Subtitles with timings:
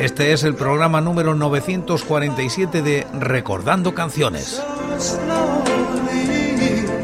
[0.00, 4.62] Este es el programa número 947 de Recordando Canciones.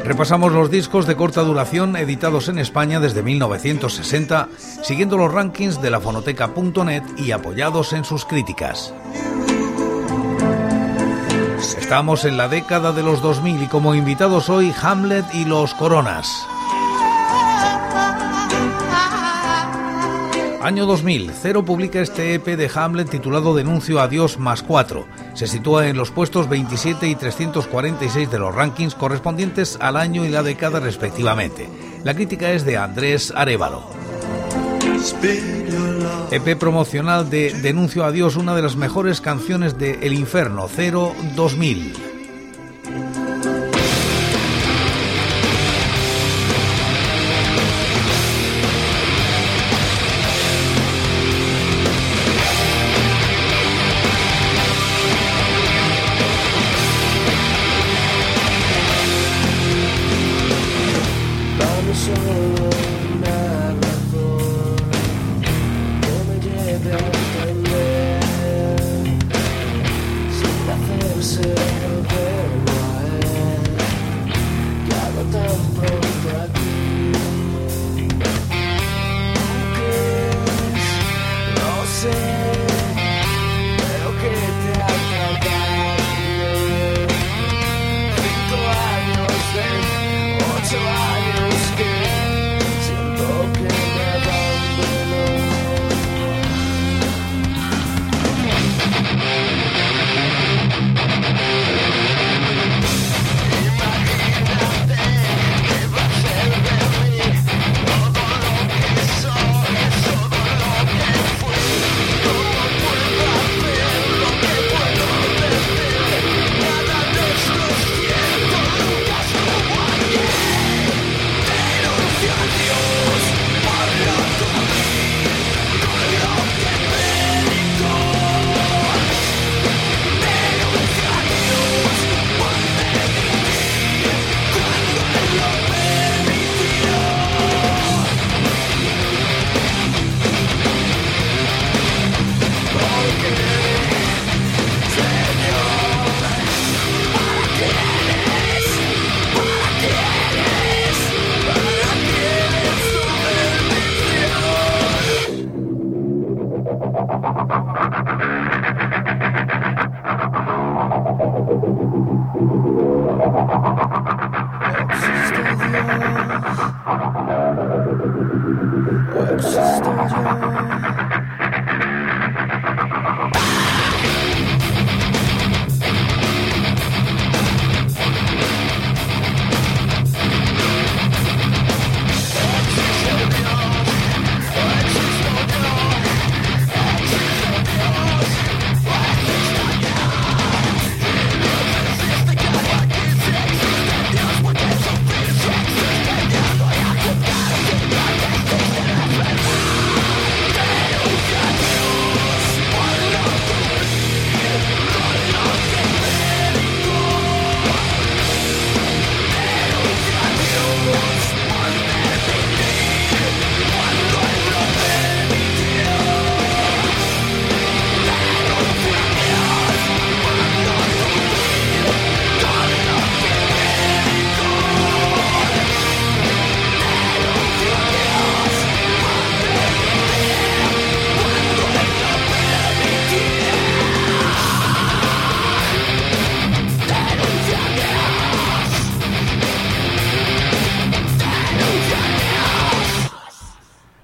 [0.03, 4.49] Repasamos los discos de corta duración editados en España desde 1960,
[4.83, 8.95] siguiendo los rankings de la fonoteca.net y apoyados en sus críticas.
[11.77, 16.47] Estamos en la década de los 2000 y como invitados hoy Hamlet y los Coronas.
[20.67, 25.07] Año 2000, Cero publica este EP de Hamlet titulado Denuncio a Dios más 4.
[25.35, 30.29] Se sitúa en los puestos 27 y 346 de los rankings correspondientes al año y
[30.29, 31.69] la década respectivamente.
[32.03, 33.85] La crítica es de Andrés Arevalo.
[36.33, 41.15] EP promocional de Denuncio a Dios, una de las mejores canciones de El Inferno, Cero
[41.37, 42.16] 2000.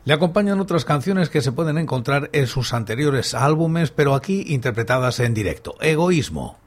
[0.04, 5.20] Le acompañan otras canciones que se pueden encontrar en sus anteriores álbumes, pero aquí interpretadas
[5.20, 5.76] en directo.
[5.80, 6.58] Egoísmo.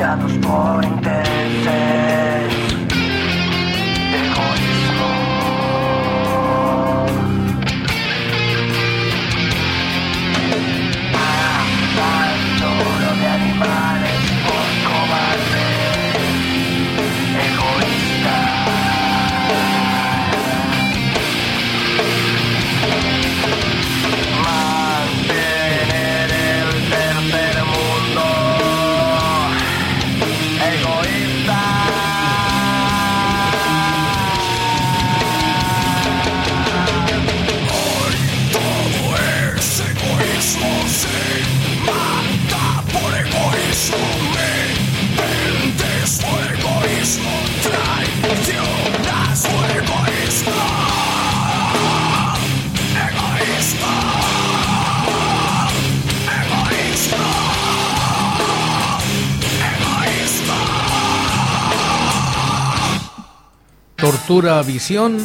[0.00, 1.19] Provocados por intereses.
[64.10, 65.18] Tortura Visión.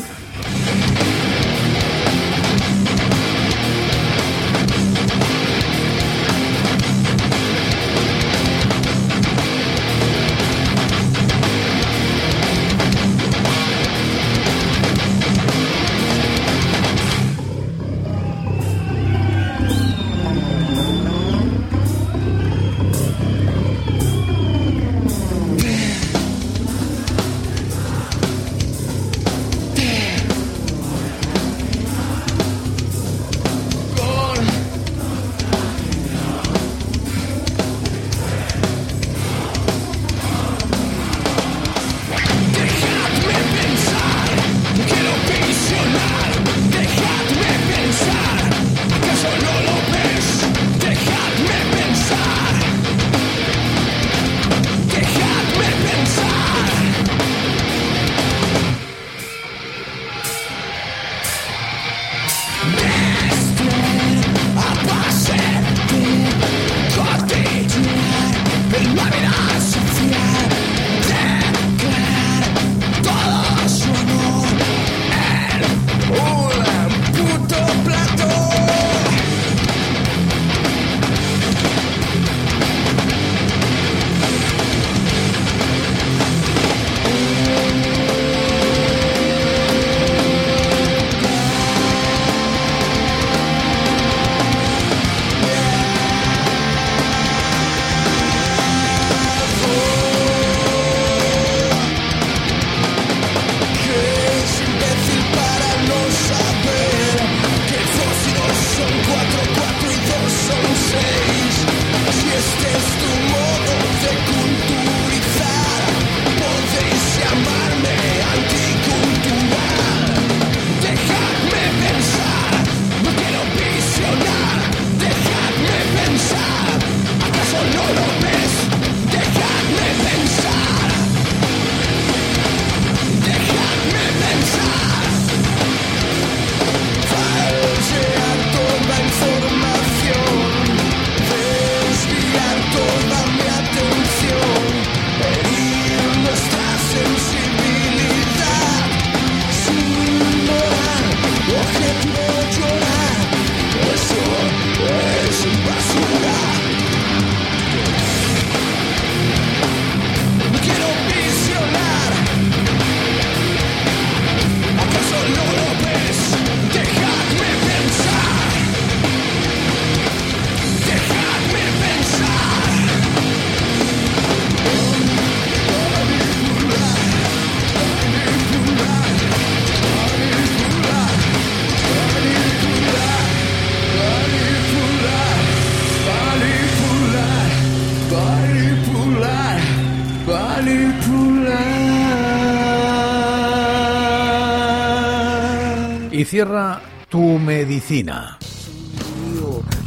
[196.25, 198.39] Y cierra tu medicina.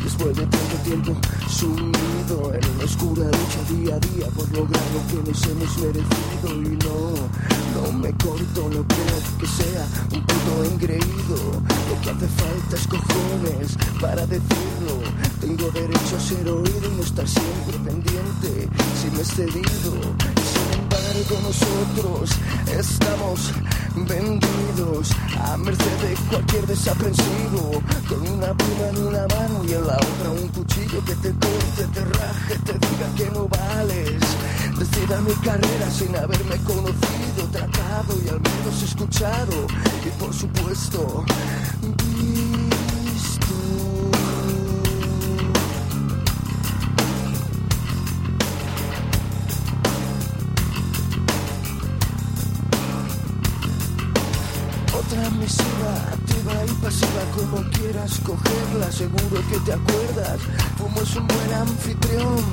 [0.05, 1.17] Después de tanto tiempo
[1.49, 6.49] sumido en una oscura lucha día a día por lograr lo que nos hemos merecido
[6.49, 7.13] y no,
[7.75, 11.37] no me corto, no creo que sea un puto engreído.
[11.89, 14.95] Lo que hace falta es cojones para decirlo.
[15.41, 18.69] Tengo derecho a ser oído y no estar siempre pendiente
[19.01, 20.38] si me he cedido.
[21.09, 22.31] Embargo nosotros.
[22.79, 23.53] Estamos
[23.95, 25.11] vendidos
[25.43, 30.31] a merced de cualquier desaprensivo, con una pluma en una mano y en la otra
[30.31, 34.21] un cuchillo que te corte, te raje, te diga que no vales.
[34.79, 39.67] Decida mi carrera sin haberme conocido, tratado y al menos escuchado.
[40.05, 41.25] Y por supuesto
[55.89, 60.39] activa y pasiva, como quieras cogerla, seguro que te acuerdas.
[60.79, 62.45] Como es un buen anfitrión,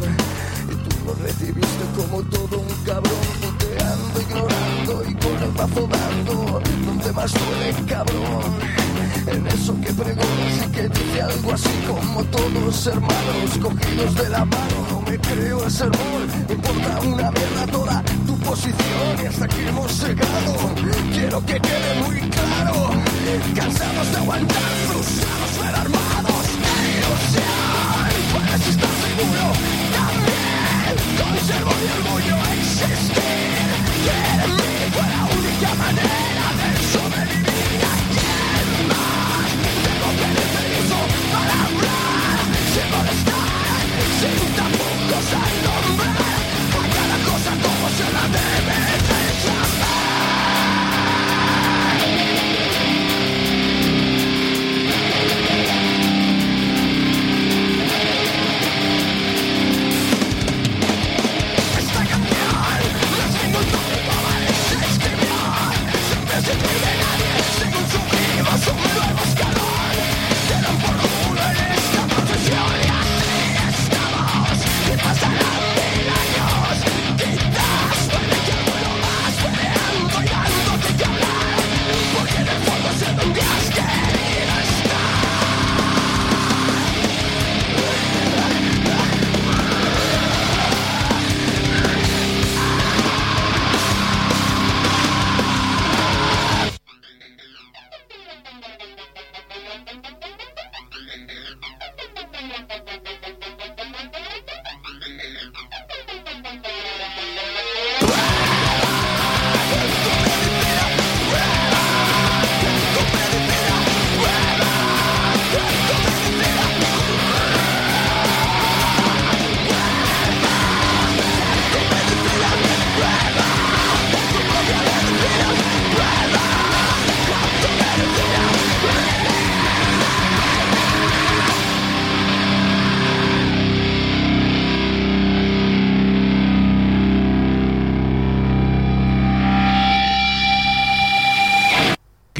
[0.71, 6.61] y tú lo recibiste como todo un cabrón, puteando, ignorando y con el bazo dando.
[6.85, 8.85] Donde más duele, cabrón.
[9.27, 14.45] En eso que pregonas y que dice algo así como todos hermanos cogidos de la
[14.45, 14.87] mano.
[14.91, 18.03] No me creo el sermón, importa una mierda toda
[18.45, 20.53] posición y hasta aquí hemos llegado.
[21.11, 22.91] Quiero que quede muy claro,
[23.55, 26.45] cansados de aguantar, frustrados pero armados
[26.95, 27.45] ilusión.
[28.31, 29.45] Puedes estar seguro,
[29.97, 33.25] también conservo mi orgullo a existir.
[34.05, 37.44] Que en mí la única manera de sobrevivir.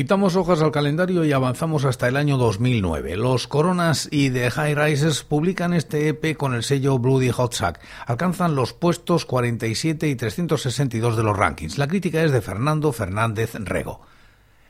[0.05, 3.17] Quitamos hojas al calendario y avanzamos hasta el año 2009.
[3.17, 7.79] Los Coronas y The High Rises publican este EP con el sello Bloody Hot Sack.
[8.05, 11.79] Alcanzan los puestos 47 y 362 de los rankings.
[11.79, 14.01] La crítica es de Fernando Fernández Rego.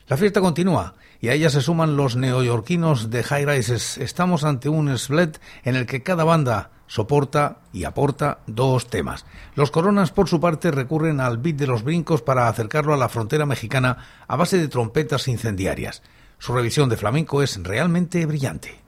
[0.08, 3.98] La fiesta continúa y a ella se suman los neoyorquinos de High Rises.
[3.98, 9.26] Estamos ante un split en el que cada banda soporta y aporta dos temas.
[9.54, 13.08] Los Coronas, por su parte, recurren al beat de los brincos para acercarlo a la
[13.08, 16.02] frontera mexicana a base de trompetas incendiarias.
[16.38, 18.85] Su revisión de flamenco es realmente brillante.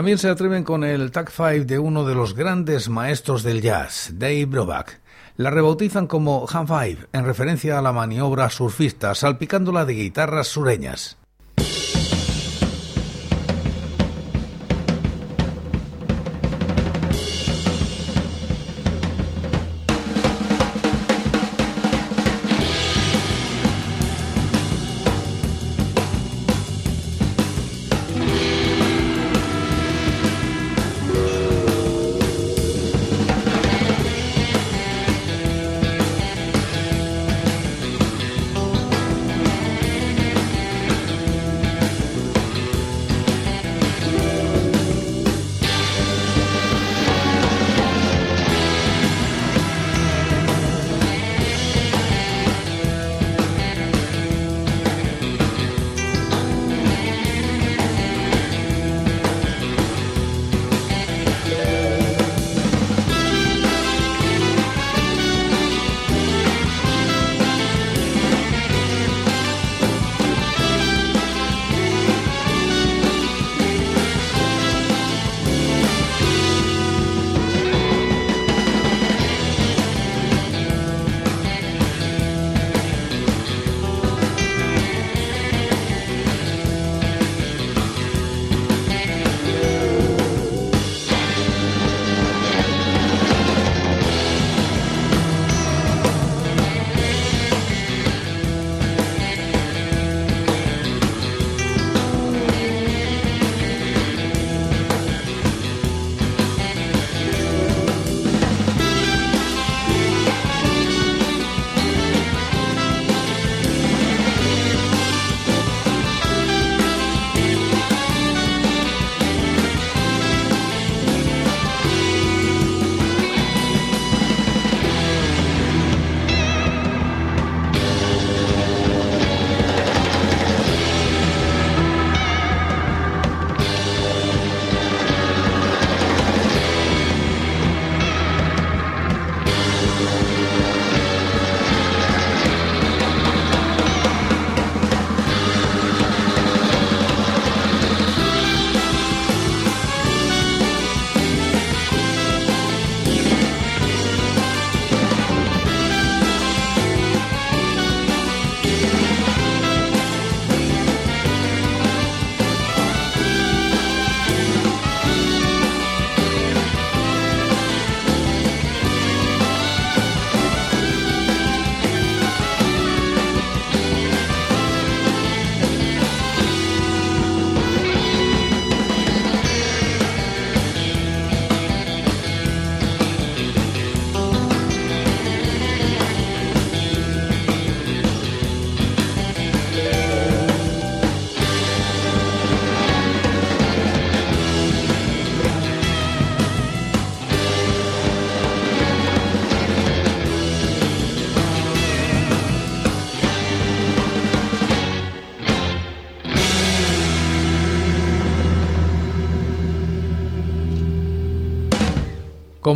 [0.00, 4.12] También se atreven con el Tag 5 de uno de los grandes maestros del jazz,
[4.14, 4.98] Dave Brubeck.
[5.36, 11.19] La rebautizan como Han Five, en referencia a la maniobra surfista, salpicándola de guitarras sureñas.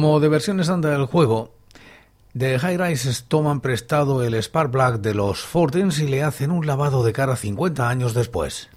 [0.04, 1.54] Como de versión estándar del juego,
[2.34, 6.66] de High Rises toman prestado el Spark Black de los Fortins y le hacen un
[6.66, 8.68] lavado de cara 50 años después.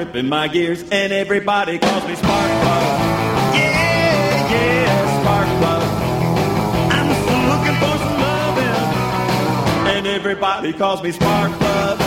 [0.00, 3.00] I'm really stripping my gears, and everybody calls me Spark Plug.
[3.54, 5.82] Yeah, yeah, Spark Plug.
[6.90, 8.80] I'm still looking for some loving,
[9.92, 11.98] and everybody calls me Spark Plug.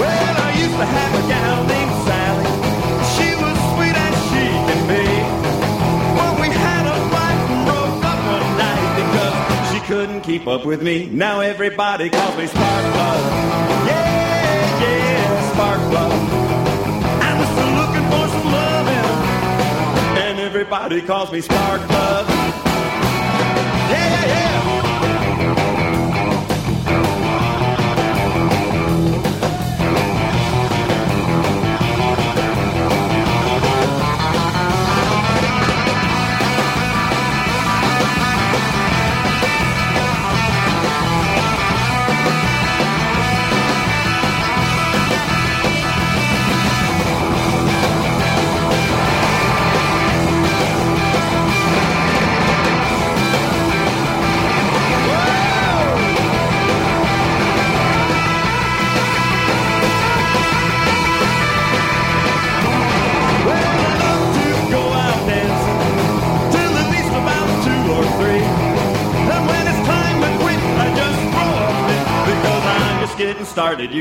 [0.00, 2.46] Well, I used to have a gal named Sally.
[3.16, 5.04] She was sweet as she can be.
[6.16, 9.34] Well, we had a fight and broke up one night because
[9.74, 11.04] she couldn't keep up with me.
[11.04, 13.20] Now everybody calls me Spark Plug.
[13.86, 14.19] Yeah, yeah,
[15.60, 16.12] Spark Plug.
[17.20, 22.39] I'm still looking for some loving, and everybody calls me Spark Plug.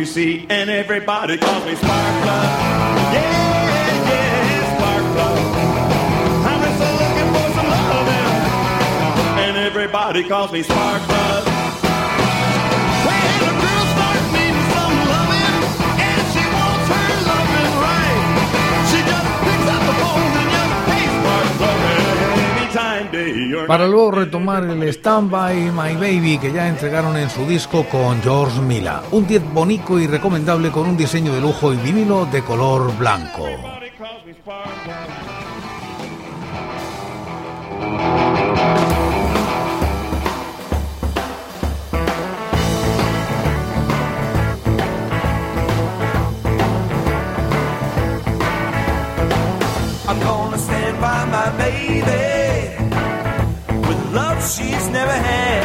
[0.10, 0.46] See.
[0.50, 2.50] And everybody calls me Spark Plug.
[3.14, 3.22] Yeah,
[4.10, 5.38] yeah, Spark Plug.
[6.50, 8.30] I'm just looking for some loving,
[9.46, 11.02] and everybody calls me Spark
[23.68, 28.22] Para luego retomar el Stand By My Baby que ya entregaron en su disco con
[28.22, 29.04] George Mila.
[29.12, 33.46] Un 10 bonito y recomendable con un diseño de lujo y vinilo de color blanco.
[54.40, 55.64] Love she's never had.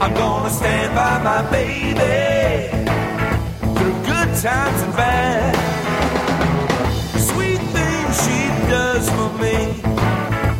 [0.00, 2.68] I'm gonna stand by my baby
[3.76, 5.54] through good times and bad.
[7.30, 9.58] Sweet things she does for me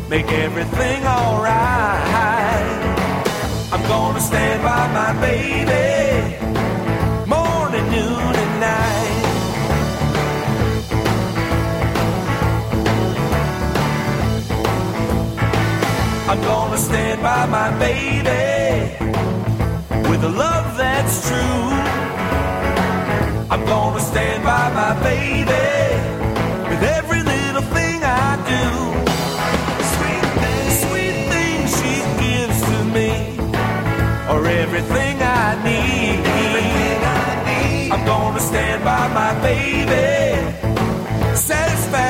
[0.09, 2.81] make everything alright.
[3.73, 6.32] I'm gonna stand by my baby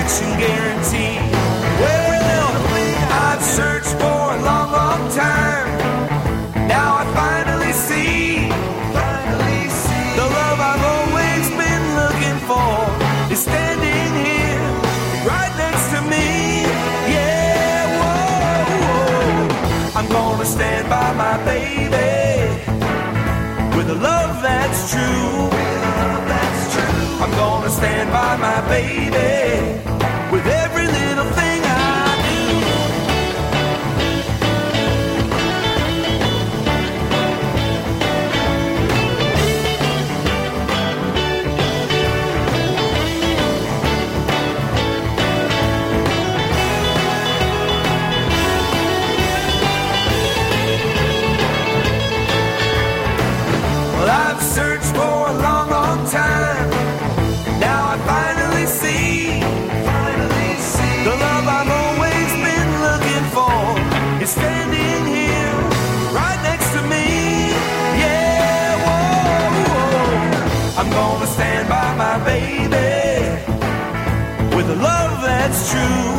[0.02, 1.18] satisfaction guarantee.
[1.80, 2.10] Well,
[2.52, 5.68] the thing I've searched for a long, long time.
[6.68, 8.48] Now I finally see,
[8.92, 14.70] finally see the love I've always been looking for is standing here,
[15.26, 16.64] right next to me.
[17.14, 19.98] Yeah, whoa, whoa.
[19.98, 22.10] I'm gonna stand by my baby
[23.76, 25.50] with a love that's true.
[27.22, 29.91] I'm gonna stand by my baby
[75.82, 76.11] you.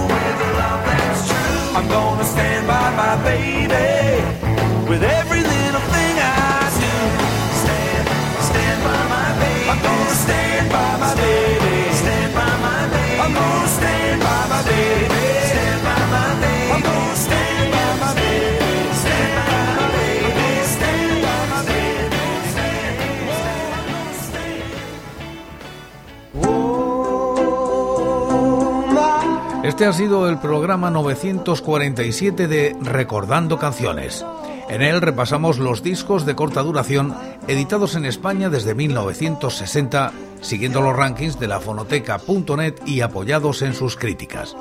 [29.84, 34.26] Este ha sido el programa 947 de Recordando Canciones.
[34.70, 37.14] En él repasamos los discos de corta duración
[37.50, 43.98] editados en España desde 1960, siguiendo los rankings de la fonoteca.net y apoyados en sus
[43.98, 44.56] críticas.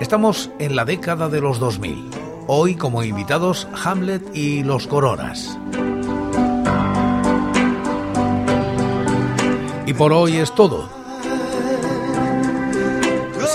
[0.00, 2.10] Estamos en la década de los 2000.
[2.48, 5.56] Hoy como invitados Hamlet y Los Coronas.
[9.86, 10.95] Y por hoy es todo.